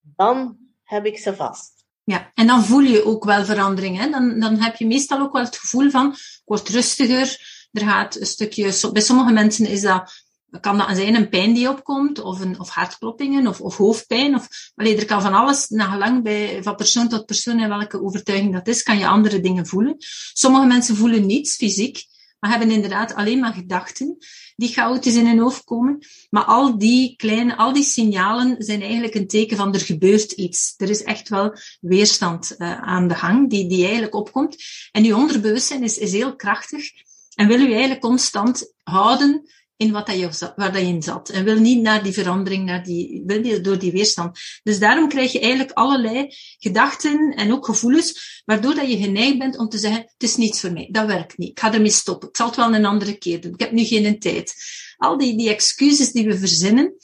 dan 0.00 0.56
heb 0.82 1.06
ik 1.06 1.18
ze 1.18 1.36
vast. 1.36 1.78
Ja, 2.04 2.30
en 2.34 2.46
dan 2.46 2.64
voel 2.64 2.80
je 2.80 3.04
ook 3.04 3.24
wel 3.24 3.44
verandering. 3.44 3.98
Hè? 3.98 4.10
Dan, 4.10 4.40
dan 4.40 4.56
heb 4.56 4.76
je 4.76 4.86
meestal 4.86 5.20
ook 5.20 5.32
wel 5.32 5.44
het 5.44 5.56
gevoel 5.56 5.90
van, 5.90 6.12
ik 6.12 6.42
word 6.44 6.68
rustiger, 6.68 7.56
er 7.72 7.82
gaat 7.82 8.16
een 8.16 8.26
stukje, 8.26 8.90
bij 8.92 9.02
sommige 9.02 9.32
mensen 9.32 9.66
is 9.66 9.80
dat 9.80 10.27
kan 10.60 10.78
dat 10.78 10.96
zijn 10.96 11.14
een 11.14 11.28
pijn 11.28 11.54
die 11.54 11.68
opkomt, 11.68 12.20
of, 12.20 12.40
een, 12.40 12.60
of 12.60 12.68
hartkloppingen, 12.68 13.46
of, 13.46 13.60
of 13.60 13.76
hoofdpijn. 13.76 14.34
Of, 14.34 14.48
allee, 14.74 14.96
er 14.96 15.04
kan 15.04 15.22
van 15.22 15.34
alles, 15.34 15.68
nagelang 15.68 16.22
bij, 16.22 16.62
van 16.62 16.76
persoon 16.76 17.08
tot 17.08 17.26
persoon 17.26 17.58
en 17.58 17.68
welke 17.68 18.02
overtuiging 18.02 18.52
dat 18.52 18.68
is, 18.68 18.82
kan 18.82 18.98
je 18.98 19.06
andere 19.06 19.40
dingen 19.40 19.66
voelen. 19.66 19.96
Sommige 20.32 20.66
mensen 20.66 20.96
voelen 20.96 21.26
niets 21.26 21.56
fysiek, 21.56 22.04
maar 22.38 22.50
hebben 22.50 22.70
inderdaad 22.70 23.14
alleen 23.14 23.38
maar 23.38 23.52
gedachten 23.52 24.16
die 24.56 24.72
chaotisch 24.72 25.14
in 25.14 25.26
hun 25.26 25.38
hoofd 25.38 25.64
komen. 25.64 25.98
Maar 26.30 26.44
al 26.44 26.78
die 26.78 27.16
kleine, 27.16 27.56
al 27.56 27.72
die 27.72 27.82
signalen 27.82 28.56
zijn 28.58 28.82
eigenlijk 28.82 29.14
een 29.14 29.26
teken 29.26 29.56
van 29.56 29.74
er 29.74 29.80
gebeurt 29.80 30.32
iets. 30.32 30.74
Er 30.76 30.90
is 30.90 31.02
echt 31.02 31.28
wel 31.28 31.52
weerstand 31.80 32.54
uh, 32.58 32.80
aan 32.80 33.08
de 33.08 33.14
gang 33.14 33.50
die, 33.50 33.68
die 33.68 33.82
eigenlijk 33.82 34.14
opkomt. 34.14 34.56
En 34.92 35.04
je 35.04 35.16
onderbewustzijn 35.16 35.82
is, 35.82 35.98
is 35.98 36.12
heel 36.12 36.36
krachtig 36.36 36.90
en 37.34 37.48
wil 37.48 37.58
je 37.58 37.70
eigenlijk 37.70 38.00
constant 38.00 38.72
houden 38.82 39.50
in 39.78 39.92
wat 39.92 40.06
dat 40.06 40.18
je, 40.18 40.52
waar 40.56 40.72
dat 40.72 40.80
je 40.80 40.86
in 40.86 41.02
zat. 41.02 41.28
En 41.28 41.44
wil 41.44 41.58
niet 41.58 41.82
naar 41.82 42.02
die 42.02 42.12
verandering, 42.12 42.64
naar 42.64 42.84
die, 42.84 43.22
wil 43.26 43.40
niet 43.40 43.64
door 43.64 43.78
die 43.78 43.92
weerstand. 43.92 44.38
Dus 44.62 44.78
daarom 44.78 45.08
krijg 45.08 45.32
je 45.32 45.40
eigenlijk 45.40 45.72
allerlei 45.72 46.34
gedachten 46.58 47.34
en 47.34 47.52
ook 47.52 47.64
gevoelens, 47.64 48.42
waardoor 48.44 48.74
dat 48.74 48.88
je 48.88 48.96
geneigd 48.96 49.38
bent 49.38 49.58
om 49.58 49.68
te 49.68 49.78
zeggen, 49.78 50.00
het 50.00 50.22
is 50.22 50.36
niets 50.36 50.60
voor 50.60 50.72
mij, 50.72 50.88
dat 50.90 51.06
werkt 51.06 51.38
niet, 51.38 51.50
ik 51.50 51.60
ga 51.60 51.72
ermee 51.72 51.90
stoppen, 51.90 52.28
ik 52.28 52.36
zal 52.36 52.46
het 52.46 52.56
wel 52.56 52.74
een 52.74 52.84
andere 52.84 53.18
keer 53.18 53.40
doen, 53.40 53.52
ik 53.52 53.60
heb 53.60 53.72
nu 53.72 53.84
geen 53.84 54.18
tijd. 54.18 54.54
Al 54.96 55.18
die, 55.18 55.36
die 55.36 55.48
excuses 55.48 56.12
die 56.12 56.26
we 56.26 56.38
verzinnen, 56.38 56.94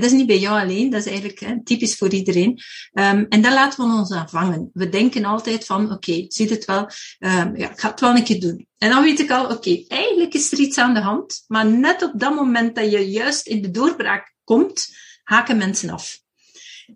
dat 0.00 0.10
is 0.10 0.16
niet 0.16 0.26
bij 0.26 0.38
jou 0.38 0.60
alleen, 0.60 0.90
dat 0.90 1.00
is 1.00 1.06
eigenlijk 1.06 1.40
hè, 1.40 1.62
typisch 1.64 1.96
voor 1.96 2.12
iedereen. 2.12 2.60
Um, 2.92 3.26
en 3.28 3.42
daar 3.42 3.52
laten 3.52 3.86
we 3.86 3.96
ons 3.96 4.12
aan 4.12 4.28
vangen. 4.28 4.70
We 4.72 4.88
denken 4.88 5.24
altijd 5.24 5.64
van, 5.64 5.92
oké, 5.92 6.24
ziet 6.28 6.50
het 6.50 6.64
wel, 6.64 6.80
um, 7.18 7.56
ja, 7.56 7.70
ik 7.70 7.80
ga 7.80 7.90
het 7.90 8.00
wel 8.00 8.16
een 8.16 8.24
keer 8.24 8.40
doen. 8.40 8.66
En 8.78 8.90
dan 8.90 9.02
weet 9.02 9.20
ik 9.20 9.30
al, 9.30 9.46
oké, 9.46 9.84
eigenlijk 9.88 10.34
is 10.34 10.52
er 10.52 10.58
iets 10.58 10.78
aan 10.78 10.94
de 10.94 11.00
hand, 11.00 11.44
maar 11.46 11.66
net 11.66 12.02
op 12.02 12.12
dat 12.14 12.34
moment 12.34 12.74
dat 12.74 12.90
je 12.90 13.10
juist 13.10 13.46
in 13.46 13.62
de 13.62 13.70
doorbraak 13.70 14.34
komt, 14.44 14.88
haken 15.22 15.56
mensen 15.56 15.90
af. 15.90 16.18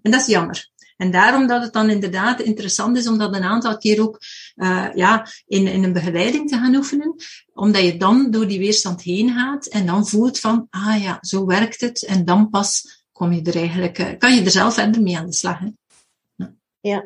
En 0.03 0.11
dat 0.11 0.21
is 0.21 0.27
jammer. 0.27 0.71
En 0.99 1.11
daarom 1.11 1.47
dat 1.47 1.63
het 1.63 1.73
dan 1.73 1.91
inderdaad 1.91 2.41
interessant 2.41 2.97
is 2.97 3.09
om 3.09 3.19
dat 3.19 3.35
een 3.35 3.43
aantal 3.43 3.77
keer 3.77 4.03
ook 4.03 4.19
uh, 4.57 4.89
ja, 4.95 5.27
in, 5.47 5.67
in 5.67 5.85
een 5.85 5.93
begeleiding 5.93 6.49
te 6.49 6.57
gaan 6.57 6.75
oefenen. 6.75 7.15
Omdat 7.53 7.83
je 7.83 7.97
dan 7.97 8.31
door 8.31 8.47
die 8.47 8.59
weerstand 8.59 9.03
heen 9.03 9.31
gaat 9.31 9.67
en 9.67 9.87
dan 9.87 10.07
voelt 10.07 10.39
van, 10.39 10.67
ah 10.71 11.03
ja, 11.03 11.19
zo 11.21 11.47
werkt 11.47 11.81
het. 11.81 12.05
En 12.05 12.25
dan 12.25 12.51
pas 12.51 13.03
kom 13.13 13.33
je 13.33 13.43
er 13.43 13.57
eigenlijk, 13.57 13.99
uh, 13.99 14.19
kan 14.19 14.35
je 14.35 14.45
er 14.45 14.51
zelf 14.51 14.75
verder 14.75 15.03
mee 15.03 15.19
aan 15.19 15.27
de 15.27 15.33
slag. 15.33 15.59
Hè? 15.59 15.69
Ja. 16.37 16.55
ja. 16.81 17.05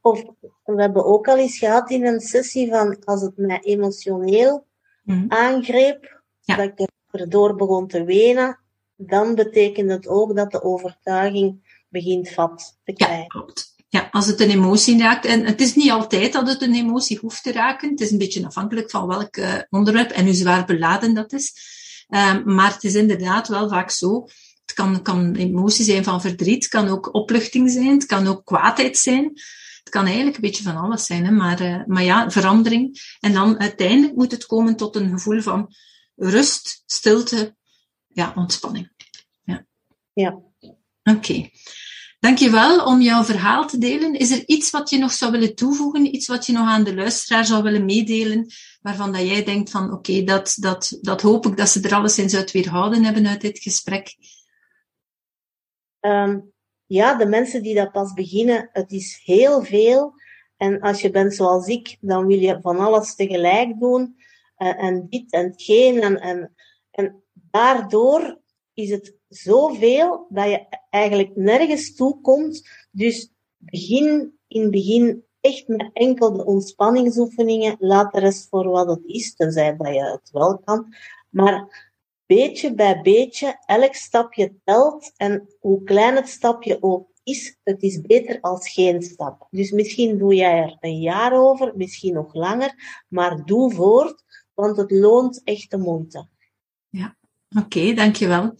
Of 0.00 0.22
we 0.64 0.80
hebben 0.80 1.04
ook 1.04 1.28
al 1.28 1.38
eens 1.38 1.58
gehad 1.58 1.90
in 1.90 2.06
een 2.06 2.20
sessie 2.20 2.68
van 2.68 3.04
als 3.04 3.20
het 3.20 3.36
mij 3.36 3.60
emotioneel 3.60 4.66
mm 5.02 5.18
-hmm. 5.18 5.30
aangreep, 5.32 6.22
ja. 6.40 6.56
dat 6.56 6.66
ik 6.78 6.88
erdoor 7.10 7.54
begon 7.54 7.86
te 7.86 8.04
wenen, 8.04 8.58
dan 8.96 9.34
betekent 9.34 9.90
het 9.90 10.08
ook 10.08 10.36
dat 10.36 10.50
de 10.50 10.62
overtuiging 10.62 11.65
begint 12.02 12.28
vat 12.30 12.78
te 12.84 12.92
krijgen. 12.92 13.18
Ja, 13.18 13.26
klopt. 13.26 13.74
Ja, 13.88 14.08
als 14.10 14.26
het 14.26 14.40
een 14.40 14.50
emotie 14.50 14.98
raakt. 14.98 15.24
En 15.24 15.44
het 15.44 15.60
is 15.60 15.74
niet 15.74 15.90
altijd 15.90 16.32
dat 16.32 16.48
het 16.48 16.62
een 16.62 16.74
emotie 16.74 17.18
hoeft 17.18 17.42
te 17.42 17.52
raken. 17.52 17.90
Het 17.90 18.00
is 18.00 18.10
een 18.10 18.18
beetje 18.18 18.46
afhankelijk 18.46 18.90
van 18.90 19.06
welk 19.06 19.36
uh, 19.36 19.54
onderwerp 19.70 20.10
en 20.10 20.24
hoe 20.24 20.34
zwaar 20.34 20.64
beladen 20.64 21.14
dat 21.14 21.32
is. 21.32 21.52
Um, 22.08 22.54
maar 22.54 22.72
het 22.72 22.84
is 22.84 22.94
inderdaad 22.94 23.48
wel 23.48 23.68
vaak 23.68 23.90
zo. 23.90 24.22
Het 24.64 24.74
kan, 24.74 25.02
kan 25.02 25.34
emotie 25.34 25.84
zijn 25.84 26.04
van 26.04 26.20
verdriet, 26.20 26.62
het 26.62 26.72
kan 26.72 26.88
ook 26.88 27.14
opluchting 27.14 27.70
zijn, 27.70 27.90
het 27.90 28.06
kan 28.06 28.26
ook 28.26 28.44
kwaadheid 28.44 28.98
zijn. 28.98 29.24
Het 29.78 29.88
kan 29.88 30.04
eigenlijk 30.04 30.36
een 30.36 30.42
beetje 30.42 30.62
van 30.62 30.76
alles 30.76 31.06
zijn, 31.06 31.24
hè? 31.24 31.30
Maar, 31.30 31.62
uh, 31.62 31.84
maar 31.86 32.02
ja, 32.02 32.30
verandering. 32.30 33.16
En 33.20 33.32
dan 33.32 33.58
uiteindelijk 33.58 34.16
moet 34.16 34.30
het 34.30 34.46
komen 34.46 34.76
tot 34.76 34.96
een 34.96 35.10
gevoel 35.10 35.40
van 35.40 35.74
rust, 36.16 36.82
stilte, 36.86 37.56
ja, 38.08 38.32
ontspanning. 38.36 38.92
Ja. 39.44 39.66
ja. 40.12 40.30
Oké. 40.30 40.76
Okay. 41.02 41.52
Dankjewel 42.26 42.84
om 42.84 43.00
jouw 43.00 43.24
verhaal 43.24 43.66
te 43.66 43.78
delen. 43.78 44.14
Is 44.14 44.30
er 44.30 44.42
iets 44.46 44.70
wat 44.70 44.90
je 44.90 44.98
nog 44.98 45.12
zou 45.12 45.32
willen 45.32 45.54
toevoegen? 45.54 46.14
Iets 46.14 46.26
wat 46.26 46.46
je 46.46 46.52
nog 46.52 46.68
aan 46.68 46.84
de 46.84 46.94
luisteraar 46.94 47.44
zou 47.44 47.62
willen 47.62 47.84
meedelen? 47.84 48.46
Waarvan 48.80 49.12
dat 49.12 49.28
jij 49.28 49.44
denkt 49.44 49.70
van 49.70 49.92
oké, 49.92 50.22
dat, 50.22 50.56
dat, 50.60 50.98
dat 51.00 51.20
hoop 51.20 51.46
ik 51.46 51.56
dat 51.56 51.68
ze 51.68 51.80
er 51.80 51.94
alleszins 51.94 52.34
uit 52.34 52.50
weerhouden 52.50 53.04
hebben 53.04 53.26
uit 53.26 53.40
dit 53.40 53.58
gesprek. 53.58 54.16
Um, 56.00 56.52
ja, 56.86 57.14
de 57.14 57.26
mensen 57.26 57.62
die 57.62 57.74
dat 57.74 57.92
pas 57.92 58.12
beginnen, 58.12 58.68
het 58.72 58.92
is 58.92 59.20
heel 59.24 59.62
veel. 59.62 60.14
En 60.56 60.80
als 60.80 61.00
je 61.00 61.10
bent 61.10 61.34
zoals 61.34 61.66
ik, 61.66 61.96
dan 62.00 62.26
wil 62.26 62.38
je 62.38 62.58
van 62.60 62.78
alles 62.78 63.14
tegelijk 63.14 63.80
doen. 63.80 64.16
Uh, 64.58 64.82
en 64.82 65.06
dit 65.08 65.32
en 65.32 65.52
geen. 65.56 66.00
En, 66.00 66.20
en, 66.20 66.54
en 66.90 67.22
daardoor 67.32 68.40
is 68.74 68.90
het 68.90 69.15
zoveel 69.28 70.26
dat 70.28 70.44
je 70.44 70.66
eigenlijk 70.90 71.36
nergens 71.36 71.94
toe 71.94 72.20
komt. 72.20 72.68
Dus 72.90 73.30
begin 73.56 74.38
in 74.48 74.62
het 74.62 74.70
begin 74.70 75.24
echt 75.40 75.68
met 75.68 75.90
enkel 75.92 76.32
de 76.32 76.44
ontspanningsoefeningen. 76.44 77.76
Laat 77.78 78.12
de 78.12 78.20
rest 78.20 78.48
voor 78.48 78.68
wat 78.68 78.88
het 78.88 79.04
is, 79.04 79.34
tenzij 79.34 79.76
dat 79.76 79.94
je 79.94 80.02
het 80.02 80.30
wel 80.30 80.58
kan. 80.58 80.94
Maar 81.30 81.86
beetje 82.26 82.74
bij 82.74 83.00
beetje, 83.02 83.62
elk 83.66 83.94
stapje 83.94 84.54
telt. 84.64 85.12
En 85.16 85.48
hoe 85.60 85.82
klein 85.82 86.16
het 86.16 86.28
stapje 86.28 86.82
ook 86.82 87.08
is, 87.22 87.58
het 87.62 87.82
is 87.82 88.00
beter 88.00 88.40
als 88.40 88.72
geen 88.72 89.02
stap. 89.02 89.46
Dus 89.50 89.70
misschien 89.70 90.18
doe 90.18 90.34
jij 90.34 90.62
er 90.62 90.76
een 90.80 91.00
jaar 91.00 91.32
over, 91.32 91.72
misschien 91.76 92.14
nog 92.14 92.34
langer, 92.34 93.04
maar 93.08 93.44
doe 93.44 93.72
voort, 93.72 94.22
want 94.54 94.76
het 94.76 94.90
loont 94.90 95.40
echt 95.44 95.70
de 95.70 95.78
moeite. 95.78 96.28
Ja, 96.88 97.16
oké, 97.58 97.94
dankjewel. 97.94 98.56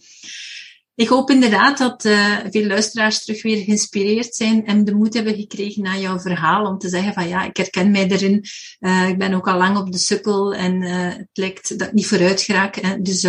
Ik 0.95 1.07
hoop 1.07 1.29
inderdaad 1.29 1.77
dat 1.77 2.05
uh, 2.05 2.37
veel 2.49 2.65
luisteraars 2.65 3.23
terug 3.23 3.41
weer 3.41 3.63
geïnspireerd 3.63 4.35
zijn 4.35 4.65
en 4.65 4.85
de 4.85 4.95
moed 4.95 5.13
hebben 5.13 5.35
gekregen 5.35 5.83
na 5.83 5.97
jouw 5.97 6.19
verhaal 6.19 6.65
om 6.65 6.77
te 6.77 6.89
zeggen 6.89 7.13
van 7.13 7.27
ja, 7.27 7.43
ik 7.43 7.57
herken 7.57 7.91
mij 7.91 8.07
erin. 8.07 8.45
Uh, 8.79 9.09
ik 9.09 9.17
ben 9.17 9.33
ook 9.33 9.47
al 9.47 9.57
lang 9.57 9.77
op 9.77 9.91
de 9.91 9.97
sukkel 9.97 10.53
en 10.53 10.81
uh, 10.81 11.15
het 11.15 11.29
lijkt 11.33 11.79
dat 11.79 11.87
ik 11.87 11.93
niet 11.93 12.07
vooruit 12.07 12.41
geraak. 12.41 12.75
Hè. 12.75 13.01
Dus 13.01 13.27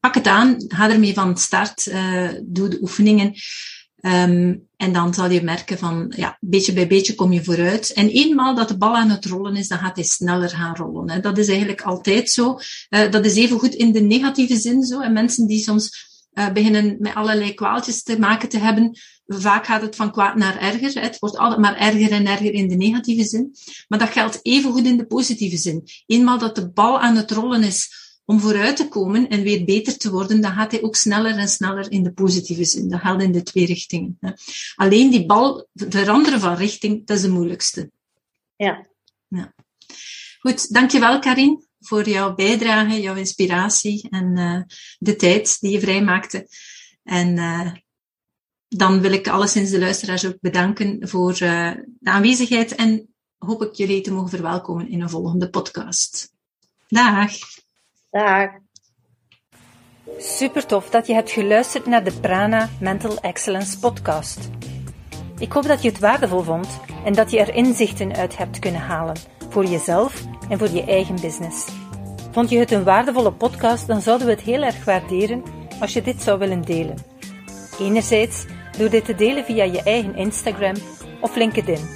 pak 0.00 0.14
het 0.14 0.26
aan, 0.26 0.64
ga 0.68 0.90
ermee 0.90 1.14
van 1.14 1.36
start, 1.36 1.84
doe 2.42 2.68
de 2.68 2.78
oefeningen. 2.80 3.34
Um, 4.06 4.68
en 4.76 4.92
dan 4.92 5.14
zal 5.14 5.30
je 5.30 5.42
merken 5.42 5.78
van, 5.78 6.12
ja, 6.16 6.38
beetje 6.40 6.72
bij 6.72 6.86
beetje 6.86 7.14
kom 7.14 7.32
je 7.32 7.44
vooruit. 7.44 7.92
En 7.92 8.08
eenmaal 8.08 8.54
dat 8.54 8.68
de 8.68 8.76
bal 8.76 8.96
aan 8.96 9.10
het 9.10 9.24
rollen 9.24 9.56
is, 9.56 9.68
dan 9.68 9.78
gaat 9.78 9.96
hij 9.96 10.04
sneller 10.04 10.50
gaan 10.50 10.76
rollen. 10.76 11.10
Hè. 11.10 11.20
Dat 11.20 11.38
is 11.38 11.48
eigenlijk 11.48 11.82
altijd 11.82 12.30
zo. 12.30 12.58
Uh, 12.90 13.10
dat 13.10 13.24
is 13.24 13.36
even 13.36 13.58
goed 13.58 13.74
in 13.74 13.92
de 13.92 14.00
negatieve 14.00 14.56
zin 14.56 14.82
zo. 14.82 15.00
En 15.00 15.12
mensen 15.12 15.46
die 15.46 15.58
soms 15.58 15.90
uh, 16.34 16.52
beginnen 16.52 16.96
met 16.98 17.14
allerlei 17.14 17.54
kwaaltjes 17.54 18.02
te 18.02 18.18
maken 18.18 18.48
te 18.48 18.58
hebben, 18.58 18.98
vaak 19.26 19.66
gaat 19.66 19.82
het 19.82 19.96
van 19.96 20.12
kwaad 20.12 20.36
naar 20.36 20.58
erger. 20.58 21.02
Het 21.02 21.18
wordt 21.18 21.38
altijd 21.38 21.60
maar 21.60 21.76
erger 21.76 22.10
en 22.10 22.26
erger 22.26 22.52
in 22.52 22.68
de 22.68 22.76
negatieve 22.76 23.24
zin. 23.24 23.54
Maar 23.88 23.98
dat 23.98 24.10
geldt 24.10 24.40
even 24.42 24.72
goed 24.72 24.86
in 24.86 24.96
de 24.96 25.06
positieve 25.06 25.56
zin. 25.56 25.88
Eenmaal 26.06 26.38
dat 26.38 26.54
de 26.54 26.70
bal 26.70 27.00
aan 27.00 27.16
het 27.16 27.30
rollen 27.30 27.62
is 27.62 28.03
om 28.24 28.40
vooruit 28.40 28.76
te 28.76 28.88
komen 28.88 29.28
en 29.28 29.42
weer 29.42 29.64
beter 29.64 29.96
te 29.96 30.10
worden, 30.10 30.40
dan 30.40 30.52
gaat 30.52 30.70
hij 30.70 30.82
ook 30.82 30.96
sneller 30.96 31.36
en 31.36 31.48
sneller 31.48 31.90
in 31.90 32.02
de 32.02 32.12
positieve 32.12 32.64
zin. 32.64 32.88
Dat 32.88 33.00
geldt 33.00 33.22
in 33.22 33.32
de 33.32 33.42
twee 33.42 33.66
richtingen. 33.66 34.18
Alleen 34.74 35.10
die 35.10 35.26
bal 35.26 35.68
veranderen 35.74 36.40
van 36.40 36.54
richting, 36.54 37.06
dat 37.06 37.16
is 37.16 37.22
de 37.22 37.30
moeilijkste. 37.30 37.90
Ja. 38.56 38.86
ja. 39.28 39.54
Goed, 40.38 40.72
dankjewel 40.72 41.18
Karin 41.18 41.64
voor 41.80 42.08
jouw 42.08 42.34
bijdrage, 42.34 43.00
jouw 43.00 43.14
inspiratie 43.14 44.08
en 44.10 44.36
uh, 44.36 44.62
de 44.98 45.16
tijd 45.16 45.60
die 45.60 45.70
je 45.70 45.80
vrijmaakte. 45.80 46.48
En 47.02 47.36
uh, 47.36 47.72
dan 48.68 49.00
wil 49.00 49.12
ik 49.12 49.28
alleszins 49.28 49.70
de 49.70 49.78
luisteraars 49.78 50.26
ook 50.26 50.40
bedanken 50.40 51.08
voor 51.08 51.32
uh, 51.32 51.70
de 51.98 52.10
aanwezigheid 52.10 52.74
en 52.74 53.14
hoop 53.38 53.62
ik 53.62 53.74
jullie 53.74 54.00
te 54.00 54.12
mogen 54.12 54.30
verwelkomen 54.30 54.88
in 54.88 55.00
een 55.00 55.10
volgende 55.10 55.50
podcast. 55.50 56.32
Dag! 56.88 57.32
Dag! 58.14 58.50
Super 60.18 60.66
tof 60.66 60.90
dat 60.90 61.06
je 61.06 61.14
hebt 61.14 61.30
geluisterd 61.30 61.86
naar 61.86 62.04
de 62.04 62.12
Prana 62.20 62.68
Mental 62.80 63.18
Excellence 63.20 63.78
podcast. 63.78 64.50
Ik 65.38 65.52
hoop 65.52 65.66
dat 65.66 65.82
je 65.82 65.88
het 65.88 65.98
waardevol 65.98 66.42
vond 66.42 66.80
en 67.04 67.12
dat 67.12 67.30
je 67.30 67.40
er 67.40 67.54
inzichten 67.54 68.14
uit 68.14 68.36
hebt 68.36 68.58
kunnen 68.58 68.80
halen 68.80 69.16
voor 69.48 69.64
jezelf 69.64 70.24
en 70.48 70.58
voor 70.58 70.70
je 70.70 70.84
eigen 70.84 71.20
business. 71.20 71.68
Vond 72.30 72.50
je 72.50 72.58
het 72.58 72.70
een 72.70 72.84
waardevolle 72.84 73.32
podcast, 73.32 73.86
dan 73.86 74.00
zouden 74.00 74.26
we 74.26 74.32
het 74.32 74.42
heel 74.42 74.62
erg 74.62 74.84
waarderen 74.84 75.42
als 75.80 75.92
je 75.92 76.02
dit 76.02 76.22
zou 76.22 76.38
willen 76.38 76.62
delen. 76.62 76.96
Enerzijds 77.80 78.46
door 78.78 78.90
dit 78.90 79.04
te 79.04 79.14
delen 79.14 79.44
via 79.44 79.64
je 79.64 79.82
eigen 79.82 80.16
Instagram 80.16 80.74
of 81.20 81.36
LinkedIn. 81.36 81.88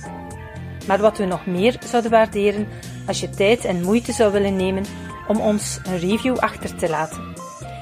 Maar 0.87 0.99
wat 0.99 1.19
we 1.19 1.25
nog 1.25 1.47
meer 1.47 1.77
zouden 1.85 2.11
waarderen 2.11 2.69
als 3.07 3.21
je 3.21 3.31
tijd 3.31 3.65
en 3.65 3.83
moeite 3.83 4.13
zou 4.13 4.33
willen 4.33 4.57
nemen 4.57 4.85
om 5.29 5.41
ons 5.41 5.79
een 5.83 5.99
review 5.99 6.37
achter 6.37 6.77
te 6.77 6.89
laten. 6.89 7.35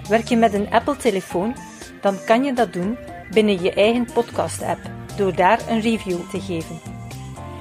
Werk 0.08 0.28
je 0.28 0.36
met 0.36 0.54
een 0.54 0.70
Apple-telefoon, 0.70 1.56
dan 2.00 2.16
kan 2.24 2.44
je 2.44 2.52
dat 2.52 2.72
doen 2.72 2.98
binnen 3.30 3.62
je 3.62 3.72
eigen 3.72 4.06
podcast-app 4.12 4.80
door 5.16 5.34
daar 5.34 5.60
een 5.68 5.80
review 5.80 6.18
te 6.30 6.40
geven. 6.40 6.80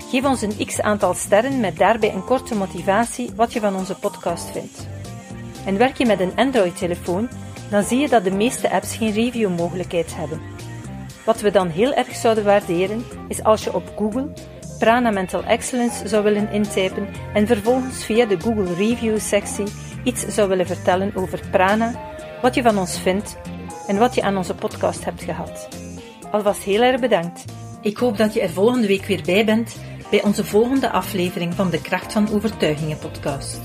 Geef 0.09 0.25
ons 0.25 0.41
een 0.41 0.65
x 0.65 0.81
aantal 0.81 1.13
sterren 1.13 1.59
met 1.59 1.77
daarbij 1.77 2.13
een 2.13 2.23
korte 2.23 2.55
motivatie 2.55 3.31
wat 3.35 3.53
je 3.53 3.59
van 3.59 3.75
onze 3.75 3.95
podcast 3.95 4.51
vindt. 4.51 4.87
En 5.65 5.77
werk 5.77 5.97
je 5.97 6.05
met 6.05 6.19
een 6.19 6.35
Android-telefoon, 6.35 7.29
dan 7.69 7.83
zie 7.83 7.99
je 7.99 8.09
dat 8.09 8.23
de 8.23 8.31
meeste 8.31 8.71
apps 8.71 8.95
geen 8.95 9.11
review-mogelijkheid 9.11 10.15
hebben. 10.15 10.41
Wat 11.25 11.41
we 11.41 11.51
dan 11.51 11.69
heel 11.69 11.93
erg 11.93 12.15
zouden 12.15 12.43
waarderen, 12.43 13.05
is 13.27 13.43
als 13.43 13.63
je 13.63 13.73
op 13.73 13.91
Google 13.95 14.33
Prana 14.79 15.11
Mental 15.11 15.43
Excellence 15.43 16.07
zou 16.07 16.23
willen 16.23 16.51
intypen 16.51 17.07
en 17.33 17.47
vervolgens 17.47 18.05
via 18.05 18.25
de 18.25 18.39
Google 18.39 18.73
Review-sectie 18.73 19.65
iets 20.03 20.25
zou 20.27 20.49
willen 20.49 20.67
vertellen 20.67 21.11
over 21.15 21.39
Prana, 21.51 22.13
wat 22.41 22.55
je 22.55 22.61
van 22.61 22.77
ons 22.77 22.99
vindt 22.99 23.38
en 23.88 23.97
wat 23.97 24.15
je 24.15 24.21
aan 24.21 24.38
onze 24.38 24.55
podcast 24.55 25.05
hebt 25.05 25.23
gehad. 25.23 25.67
Alvast 26.31 26.63
heel 26.63 26.81
erg 26.81 26.99
bedankt. 26.99 27.45
Ik 27.81 27.97
hoop 27.97 28.17
dat 28.17 28.33
je 28.33 28.41
er 28.41 28.49
volgende 28.49 28.88
week 28.88 29.05
weer 29.05 29.21
bij 29.25 29.45
bent 29.45 29.75
bij 30.09 30.23
onze 30.23 30.45
volgende 30.45 30.89
aflevering 30.89 31.53
van 31.53 31.69
de 31.69 31.81
Kracht 31.81 32.13
van 32.13 32.29
Overtuigingen 32.29 32.97
podcast. 32.97 33.59